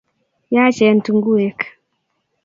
yachen 0.55 0.97
tungwek 1.05 1.59